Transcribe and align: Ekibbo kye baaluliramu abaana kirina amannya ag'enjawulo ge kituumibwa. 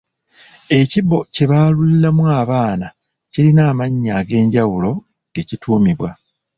Ekibbo 0.79 1.17
kye 1.33 1.45
baaluliramu 1.51 2.23
abaana 2.41 2.87
kirina 3.31 3.61
amannya 3.71 4.11
ag'enjawulo 4.19 4.89
ge 5.33 5.41
kituumibwa. 5.49 6.09